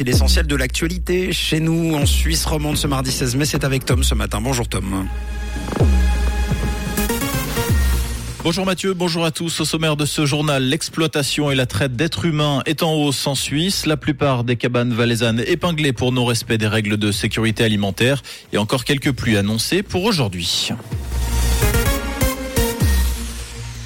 aussi 0.00 0.04
l'essentiel 0.04 0.46
de 0.46 0.56
l'actualité 0.56 1.32
chez 1.32 1.60
nous 1.60 1.94
en 1.94 2.06
Suisse 2.06 2.46
romande 2.46 2.76
ce 2.76 2.86
mardi 2.86 3.12
16 3.12 3.36
mai. 3.36 3.44
C'est 3.44 3.64
avec 3.64 3.84
Tom 3.84 4.02
ce 4.02 4.14
matin. 4.14 4.40
Bonjour 4.40 4.66
Tom. 4.66 5.06
Bonjour 8.42 8.64
Mathieu, 8.64 8.94
bonjour 8.94 9.26
à 9.26 9.30
tous. 9.30 9.60
Au 9.60 9.64
sommaire 9.66 9.96
de 9.96 10.06
ce 10.06 10.24
journal, 10.24 10.62
l'exploitation 10.62 11.50
et 11.50 11.54
la 11.54 11.66
traite 11.66 11.96
d'êtres 11.96 12.24
humains 12.24 12.62
est 12.64 12.82
en 12.82 12.94
hausse 12.94 13.26
en 13.26 13.34
Suisse. 13.34 13.84
La 13.84 13.98
plupart 13.98 14.44
des 14.44 14.56
cabanes 14.56 14.94
valaisannes 14.94 15.42
épinglées 15.46 15.92
pour 15.92 16.12
non-respect 16.12 16.56
des 16.56 16.68
règles 16.68 16.96
de 16.96 17.12
sécurité 17.12 17.64
alimentaire 17.64 18.22
et 18.54 18.58
encore 18.58 18.84
quelques 18.84 19.12
pluies 19.12 19.36
annoncées 19.36 19.82
pour 19.82 20.04
aujourd'hui. 20.04 20.70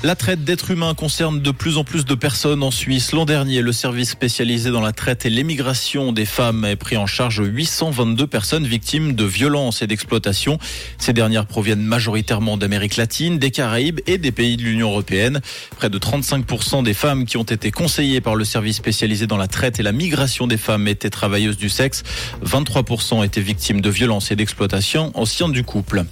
La 0.05 0.17
traite 0.17 0.45
d'êtres 0.45 0.71
humains 0.71 0.93
concerne 0.93 1.41
de 1.41 1.51
plus 1.51 1.79
en 1.79 1.83
plus 1.83 2.05
de 2.05 2.15
personnes 2.15 2.63
en 2.63 2.71
Suisse. 2.71 3.13
L'an 3.13 3.25
dernier, 3.25 3.63
le 3.63 3.73
service 3.73 4.11
spécialisé 4.11 4.71
dans 4.71 4.83
la 4.83 4.93
traite 4.93 5.25
et 5.25 5.31
l'émigration 5.31 6.13
des 6.13 6.27
femmes 6.27 6.63
a 6.65 6.77
pris 6.77 6.99
en 6.99 7.07
charge 7.07 7.41
822 7.43 8.27
personnes 8.27 8.67
victimes 8.67 9.15
de 9.15 9.25
violences 9.25 9.81
et 9.81 9.87
d'exploitation. 9.87 10.59
Ces 10.99 11.15
dernières 11.15 11.47
proviennent 11.47 11.81
majoritairement 11.81 12.59
d'Amérique 12.59 12.99
latine, 12.99 13.39
des 13.39 13.51
Caraïbes 13.51 14.01
et 14.07 14.19
des 14.19 14.31
pays 14.31 14.59
de 14.59 14.63
l'Union 14.63 14.91
européenne. 14.91 15.41
Près 15.79 15.89
de 15.89 15.99
35% 15.99 16.83
des 16.83 16.93
femmes 16.93 17.25
qui 17.25 17.39
ont 17.39 17.43
été 17.43 17.71
conseillées 17.71 18.21
par 18.21 18.35
le 18.35 18.45
service 18.45 18.77
spécialisé 18.77 19.27
dans 19.27 19.39
la 19.39 19.49
traite 19.49 19.81
et 19.81 19.83
la 19.83 19.93
migration 19.93 20.47
des 20.47 20.59
femmes 20.59 20.87
étaient 20.87 21.09
travailleuses 21.09 21.57
du 21.57 21.71
sexe. 21.71 22.03
23% 22.45 23.25
étaient 23.25 23.41
victimes 23.41 23.81
de 23.81 23.89
violences 23.89 24.31
et 24.31 24.37
d'exploitation 24.37 25.13
au 25.19 25.25
sein 25.25 25.49
du 25.49 25.65
couple. 25.65 26.05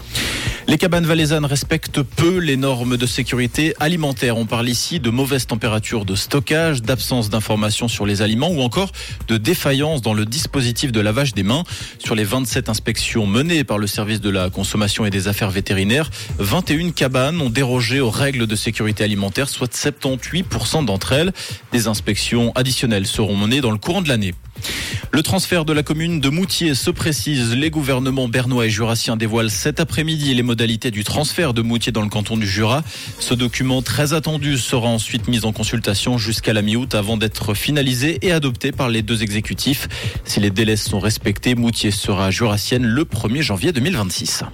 Les 0.67 0.79
cabanes 0.79 1.05
valaisannes 1.05 1.45
respectent 1.45 2.01
peu 2.01 2.39
les 2.39 2.57
normes 2.57 2.97
de 2.97 3.05
sécurité 3.05 3.75
alimentaire. 3.83 4.37
On 4.37 4.47
parle 4.47 4.69
ici 4.69 5.01
de 5.01 5.11
mauvaise 5.11 5.47
température 5.47 6.05
de 6.05 6.15
stockage, 6.15 6.83
d'absence 6.83 7.31
d'informations 7.31 7.89
sur 7.89 8.07
les 8.07 8.23
aliments 8.23 8.51
ou 8.51 8.63
encore 8.63 8.93
de 9.27 9.37
défaillance 9.37 10.03
dans 10.03 10.15
le 10.15 10.25
dispositif 10.25 10.93
de 10.93 11.01
lavage 11.01 11.35
des 11.35 11.43
mains. 11.43 11.65
Sur 11.99 12.15
les 12.15 12.23
27 12.23 12.69
inspections 12.69 13.27
menées 13.27 13.65
par 13.65 13.79
le 13.79 13.89
service 13.89 14.21
de 14.21 14.31
la 14.31 14.51
consommation 14.51 15.05
et 15.05 15.11
des 15.11 15.27
affaires 15.27 15.51
vétérinaires, 15.51 16.11
21 16.39 16.93
cabanes 16.93 17.41
ont 17.41 17.51
dérogé 17.51 18.01
aux 18.01 18.11
règles 18.11 18.47
de 18.47 18.57
sécurité 18.57 19.03
alimentaire, 19.03 19.49
soit 19.49 19.73
78% 19.73 20.85
d'entre 20.85 21.13
elles. 21.13 21.33
Des 21.73 21.89
inspections 21.89 22.53
additionnelles 22.55 23.07
seront 23.07 23.37
menées 23.37 23.61
dans 23.61 23.73
le 23.73 23.79
courant 23.79 24.01
de 24.01 24.09
l'année. 24.09 24.35
Le 25.11 25.23
transfert 25.23 25.65
de 25.65 25.73
la 25.73 25.83
commune 25.83 26.21
de 26.21 26.29
Moutier 26.31 26.75
se 26.75 26.91
précise. 26.91 27.55
Les 27.55 27.71
gouvernements 27.71 28.29
bernois 28.29 28.67
et 28.67 28.71
jurassiens 28.71 29.17
dévoilent 29.17 29.51
cet 29.51 29.79
après-midi 29.79 30.35
les 30.35 30.43
modalités 30.43 30.91
du 30.91 31.05
transfert 31.05 31.53
de 31.53 31.63
Moutier 31.63 31.93
dans 31.93 32.03
le 32.03 32.09
canton 32.09 32.37
du 32.37 32.47
Jura. 32.47 32.83
Ce 33.19 33.35
document 33.35 33.83
très 33.83 34.15
attendu 34.15 34.57
sera 34.57 34.89
ensuite 34.89 35.29
mis 35.29 35.45
en 35.45 35.53
consultation 35.53 36.19
jusqu'à 36.19 36.53
la 36.53 36.63
mi-août 36.63 36.95
avant 36.95 37.17
d'être 37.17 37.55
finalisé 37.55 38.19
et 38.23 38.33
adopté 38.33 38.73
par 38.73 38.89
les 38.89 39.03
deux 39.03 39.23
exécutifs. 39.23 39.89
Si 40.25 40.41
les 40.41 40.51
délais 40.51 40.77
sont 40.77 41.01
respectés, 41.01 41.55
Moutier 41.55 41.91
sera 41.91 42.31
jurassienne 42.31 42.85
le 42.85 43.05
1er 43.05 43.43
janvier 43.43 43.73
2026. 43.73 44.45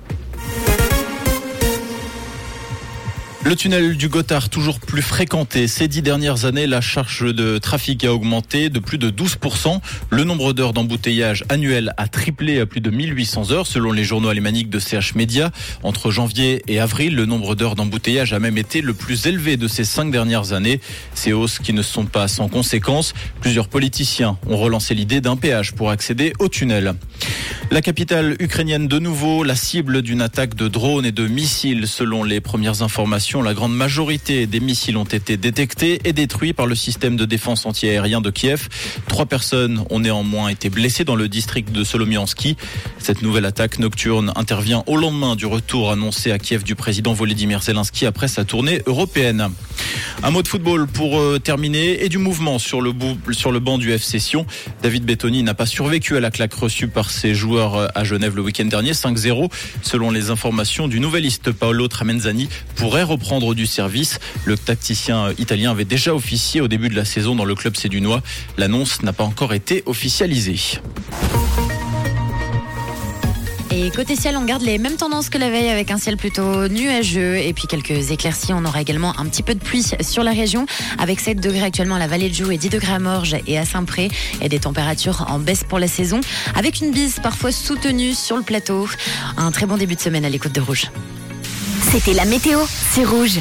Le 3.44 3.54
tunnel 3.54 3.96
du 3.96 4.08
Gothard 4.08 4.48
toujours 4.48 4.80
plus 4.80 5.00
fréquenté. 5.00 5.68
Ces 5.68 5.86
dix 5.86 6.02
dernières 6.02 6.44
années, 6.44 6.66
la 6.66 6.80
charge 6.80 7.32
de 7.32 7.58
trafic 7.58 8.04
a 8.04 8.12
augmenté 8.12 8.68
de 8.68 8.80
plus 8.80 8.98
de 8.98 9.10
12%. 9.10 9.80
Le 10.10 10.24
nombre 10.24 10.52
d'heures 10.52 10.72
d'embouteillage 10.72 11.44
annuel 11.48 11.94
a 11.96 12.08
triplé 12.08 12.58
à 12.58 12.66
plus 12.66 12.80
de 12.80 12.90
1800 12.90 13.52
heures 13.52 13.66
selon 13.68 13.92
les 13.92 14.02
journaux 14.02 14.28
alémaniques 14.28 14.70
de 14.70 14.80
CH 14.80 15.14
Media. 15.14 15.52
Entre 15.84 16.10
janvier 16.10 16.62
et 16.66 16.80
avril, 16.80 17.14
le 17.14 17.26
nombre 17.26 17.54
d'heures 17.54 17.76
d'embouteillage 17.76 18.32
a 18.32 18.40
même 18.40 18.58
été 18.58 18.80
le 18.80 18.92
plus 18.92 19.26
élevé 19.26 19.56
de 19.56 19.68
ces 19.68 19.84
cinq 19.84 20.10
dernières 20.10 20.52
années. 20.52 20.80
Ces 21.14 21.32
hausses 21.32 21.60
qui 21.60 21.72
ne 21.72 21.82
sont 21.82 22.06
pas 22.06 22.26
sans 22.26 22.48
conséquences. 22.48 23.14
Plusieurs 23.40 23.68
politiciens 23.68 24.36
ont 24.48 24.56
relancé 24.56 24.94
l'idée 24.94 25.20
d'un 25.20 25.36
péage 25.36 25.74
pour 25.74 25.90
accéder 25.90 26.32
au 26.40 26.48
tunnel. 26.48 26.96
La 27.70 27.82
capitale 27.82 28.34
ukrainienne 28.40 28.88
de 28.88 28.98
nouveau, 28.98 29.44
la 29.44 29.54
cible 29.54 30.00
d'une 30.00 30.22
attaque 30.22 30.54
de 30.54 30.68
drones 30.68 31.04
et 31.04 31.12
de 31.12 31.26
missiles 31.26 31.86
selon 31.86 32.24
les 32.24 32.40
premières 32.40 32.80
informations. 32.80 33.42
La 33.42 33.52
grande 33.52 33.76
majorité 33.76 34.46
des 34.46 34.58
missiles 34.58 34.96
ont 34.96 35.04
été 35.04 35.36
détectés 35.36 36.00
et 36.04 36.14
détruits 36.14 36.54
par 36.54 36.66
le 36.66 36.74
système 36.74 37.18
de 37.18 37.26
défense 37.26 37.66
antiaérien 37.66 38.22
de 38.22 38.30
Kiev. 38.30 38.68
Trois 39.06 39.26
personnes 39.26 39.84
ont 39.90 40.00
néanmoins 40.00 40.48
été 40.48 40.70
blessées 40.70 41.04
dans 41.04 41.14
le 41.14 41.28
district 41.28 41.70
de 41.70 41.84
Solomiansky. 41.84 42.56
Cette 42.98 43.20
nouvelle 43.20 43.44
attaque 43.44 43.78
nocturne 43.78 44.32
intervient 44.34 44.82
au 44.86 44.96
lendemain 44.96 45.36
du 45.36 45.44
retour 45.44 45.92
annoncé 45.92 46.32
à 46.32 46.38
Kiev 46.38 46.64
du 46.64 46.74
président 46.74 47.12
Volodymyr 47.12 47.62
Zelensky 47.62 48.06
après 48.06 48.28
sa 48.28 48.46
tournée 48.46 48.80
européenne. 48.86 49.50
Un 50.22 50.30
mot 50.30 50.42
de 50.42 50.48
football 50.48 50.86
pour 50.86 51.20
euh, 51.20 51.38
terminer 51.38 52.02
et 52.02 52.08
du 52.08 52.18
mouvement 52.18 52.58
sur 52.58 52.80
le, 52.80 52.92
sur 53.32 53.52
le 53.52 53.60
banc 53.60 53.76
du 53.76 53.92
FC 53.92 54.18
Sion. 54.18 54.46
David 54.82 55.04
Bettoni 55.04 55.42
n'a 55.42 55.54
pas 55.54 55.66
survécu 55.66 56.16
à 56.16 56.20
la 56.20 56.30
claque 56.30 56.54
reçue 56.54 56.88
par 56.88 57.10
ses 57.10 57.34
joueurs 57.34 57.57
euh, 57.58 57.88
à 57.94 58.04
Genève 58.04 58.36
le 58.36 58.42
week-end 58.42 58.64
dernier, 58.64 58.92
5-0. 58.92 59.50
Selon 59.82 60.10
les 60.10 60.30
informations 60.30 60.88
du 60.88 61.00
nouveliste 61.00 61.52
Paolo 61.52 61.88
Tramenzani, 61.88 62.48
pourrait 62.76 63.02
reprendre 63.02 63.54
du 63.54 63.66
service. 63.66 64.18
Le 64.44 64.56
tacticien 64.56 65.26
euh, 65.26 65.34
italien 65.38 65.72
avait 65.72 65.84
déjà 65.84 66.14
officié 66.14 66.60
au 66.60 66.68
début 66.68 66.88
de 66.88 66.96
la 66.96 67.04
saison 67.04 67.34
dans 67.34 67.44
le 67.44 67.54
club 67.54 67.76
sédunois. 67.76 68.22
L'annonce 68.56 69.02
n'a 69.02 69.12
pas 69.12 69.24
encore 69.24 69.54
été 69.54 69.82
officialisée. 69.86 70.80
Et 73.80 73.92
côté 73.92 74.16
ciel, 74.16 74.36
on 74.36 74.44
garde 74.44 74.62
les 74.62 74.76
mêmes 74.76 74.96
tendances 74.96 75.30
que 75.30 75.38
la 75.38 75.50
veille 75.50 75.68
avec 75.68 75.92
un 75.92 75.98
ciel 75.98 76.16
plutôt 76.16 76.66
nuageux 76.66 77.36
et 77.36 77.52
puis 77.52 77.68
quelques 77.68 78.10
éclaircies. 78.10 78.52
On 78.52 78.64
aura 78.64 78.80
également 78.80 79.16
un 79.20 79.26
petit 79.26 79.44
peu 79.44 79.54
de 79.54 79.60
pluie 79.60 79.86
sur 80.00 80.24
la 80.24 80.32
région 80.32 80.66
avec 80.98 81.20
7 81.20 81.38
degrés 81.38 81.62
actuellement 81.62 81.94
à 81.94 82.00
la 82.00 82.08
vallée 82.08 82.28
de 82.28 82.34
Joux 82.34 82.50
et 82.50 82.58
10 82.58 82.70
degrés 82.70 82.94
à 82.94 82.98
Morges 82.98 83.36
et 83.46 83.56
à 83.56 83.64
Saint-Pré 83.64 84.10
et 84.40 84.48
des 84.48 84.58
températures 84.58 85.26
en 85.28 85.38
baisse 85.38 85.62
pour 85.62 85.78
la 85.78 85.86
saison 85.86 86.20
avec 86.56 86.80
une 86.80 86.90
bise 86.90 87.20
parfois 87.22 87.52
soutenue 87.52 88.14
sur 88.14 88.36
le 88.36 88.42
plateau. 88.42 88.88
Un 89.36 89.52
très 89.52 89.66
bon 89.66 89.76
début 89.76 89.94
de 89.94 90.00
semaine 90.00 90.24
à 90.24 90.28
l'écoute 90.28 90.52
de 90.52 90.60
Rouge. 90.60 90.90
C'était 91.92 92.14
la 92.14 92.24
météo, 92.24 92.58
c'est 92.90 93.04
Rouge. 93.04 93.36